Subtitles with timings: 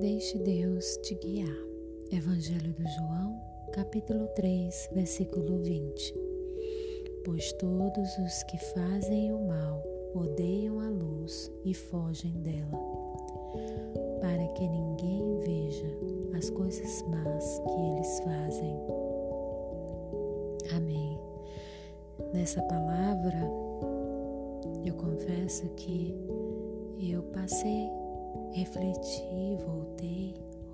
[0.00, 1.56] Deixe Deus te guiar.
[2.12, 3.36] Evangelho do João,
[3.72, 6.14] capítulo 3, versículo 20.
[7.24, 9.82] Pois todos os que fazem o mal
[10.14, 12.78] odeiam a luz e fogem dela,
[14.20, 15.90] para que ninguém veja
[16.38, 18.76] as coisas más que eles fazem.
[20.76, 21.18] Amém.
[22.32, 23.50] Nessa palavra,
[24.84, 26.14] eu confesso que
[27.00, 27.90] eu passei
[28.52, 29.77] refleti, voltei,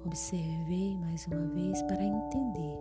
[0.06, 2.78] observei mais uma vez para entender.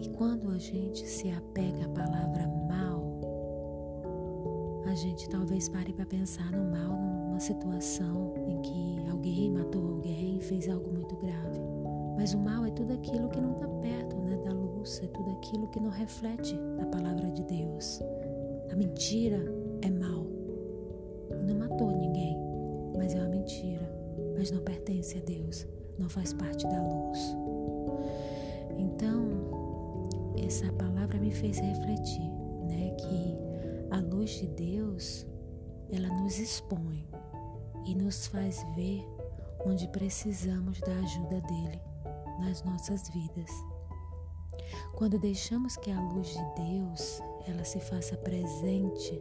[0.00, 3.02] E quando a gente se apega à palavra mal,
[4.86, 6.96] a gente talvez pare para pensar no mal
[7.38, 11.60] numa situação em que alguém matou alguém, fez algo muito grave.
[12.16, 15.30] Mas o mal é tudo aquilo que não está perto né, da luz, é tudo
[15.30, 18.00] aquilo que não reflete a palavra de Deus.
[18.72, 19.38] A mentira
[19.82, 20.17] é mal.
[24.38, 25.66] Mas não pertence a Deus,
[25.98, 27.18] não faz parte da luz.
[28.78, 30.08] Então,
[30.46, 32.30] essa palavra me fez refletir,
[32.68, 33.36] né, que
[33.90, 35.26] a luz de Deus,
[35.90, 37.04] ela nos expõe
[37.84, 39.04] e nos faz ver
[39.66, 41.80] onde precisamos da ajuda dele
[42.38, 43.50] nas nossas vidas.
[44.94, 49.20] Quando deixamos que a luz de Deus ela se faça presente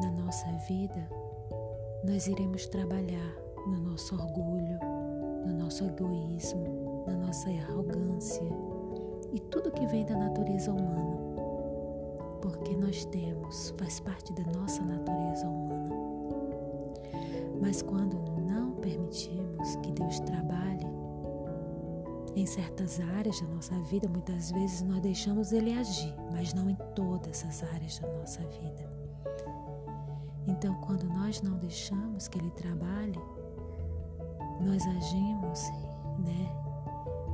[0.00, 1.25] na nossa vida,
[2.06, 3.34] nós iremos trabalhar
[3.66, 4.78] no nosso orgulho,
[5.44, 8.48] no nosso egoísmo, na nossa arrogância
[9.32, 11.16] e tudo que vem da natureza humana.
[12.40, 15.96] Porque nós temos, faz parte da nossa natureza humana.
[17.60, 20.86] Mas quando não permitimos que Deus trabalhe
[22.36, 26.76] em certas áreas da nossa vida, muitas vezes nós deixamos Ele agir, mas não em
[26.94, 29.05] todas as áreas da nossa vida.
[30.56, 33.20] Então, quando nós não deixamos que Ele trabalhe,
[34.64, 35.60] nós agimos,
[36.18, 36.50] né,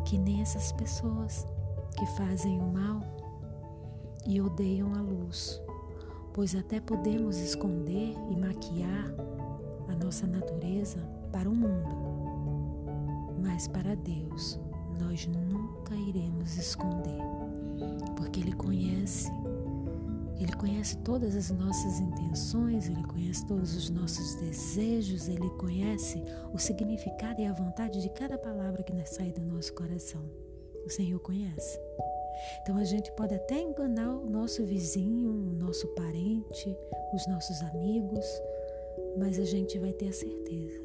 [0.05, 1.47] que nem essas pessoas
[1.97, 3.01] que fazem o mal
[4.27, 5.63] e odeiam a luz,
[6.33, 9.15] pois até podemos esconder e maquiar
[9.89, 10.99] a nossa natureza
[11.31, 11.95] para o mundo,
[13.41, 14.59] mas para Deus
[15.01, 17.23] nós nunca iremos esconder,
[20.63, 27.41] conhece todas as nossas intenções, ele conhece todos os nossos desejos, ele conhece o significado
[27.41, 30.23] e a vontade de cada palavra que sai do nosso coração.
[30.87, 31.81] O Senhor conhece.
[32.61, 36.77] Então a gente pode até enganar o nosso vizinho, o nosso parente,
[37.13, 38.25] os nossos amigos,
[39.19, 40.81] mas a gente vai ter a certeza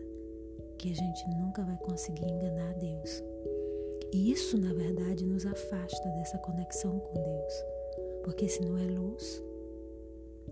[0.80, 3.24] que a gente nunca vai conseguir enganar Deus.
[4.12, 7.54] E isso, na verdade, nos afasta dessa conexão com Deus.
[8.24, 9.44] Porque se não é luz,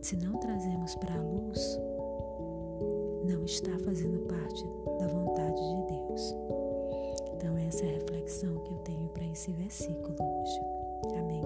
[0.06, 1.80] se não trazemos para a luz,
[3.28, 4.64] não está fazendo parte
[5.00, 6.36] da vontade de Deus.
[7.34, 10.60] Então, essa é a reflexão que eu tenho para esse versículo hoje.
[11.18, 11.42] Amém.